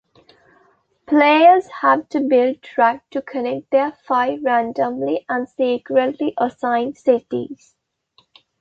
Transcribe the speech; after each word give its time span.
Players 1.05 1.67
have 1.81 2.09
to 2.09 2.21
build 2.21 2.63
track 2.63 3.07
to 3.11 3.21
connect 3.21 3.69
their 3.69 3.91
five 3.91 4.39
randomly 4.43 5.23
and 5.29 5.47
secretly 5.47 6.33
assigned 6.39 6.97
cities. 6.97 7.75